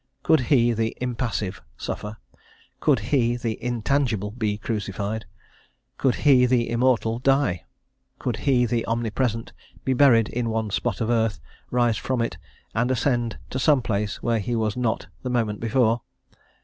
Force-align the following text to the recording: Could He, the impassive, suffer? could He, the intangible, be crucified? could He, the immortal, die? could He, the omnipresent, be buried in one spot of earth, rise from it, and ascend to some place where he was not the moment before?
Could 0.23 0.39
He, 0.49 0.73
the 0.73 0.97
impassive, 0.99 1.61
suffer? 1.77 2.17
could 2.79 2.99
He, 3.13 3.37
the 3.37 3.63
intangible, 3.63 4.31
be 4.31 4.57
crucified? 4.57 5.25
could 5.99 6.15
He, 6.25 6.47
the 6.47 6.67
immortal, 6.71 7.19
die? 7.19 7.65
could 8.17 8.37
He, 8.37 8.65
the 8.65 8.83
omnipresent, 8.87 9.53
be 9.85 9.93
buried 9.93 10.27
in 10.27 10.49
one 10.49 10.71
spot 10.71 11.01
of 11.01 11.11
earth, 11.11 11.39
rise 11.69 11.97
from 11.97 12.19
it, 12.19 12.39
and 12.73 12.89
ascend 12.89 13.37
to 13.51 13.59
some 13.59 13.83
place 13.83 14.23
where 14.23 14.39
he 14.39 14.55
was 14.55 14.75
not 14.75 15.05
the 15.21 15.29
moment 15.29 15.59
before? 15.59 16.01